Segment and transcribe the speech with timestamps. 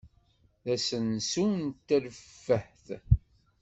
[0.63, 1.57] D asensu n
[1.87, 2.85] terfeht.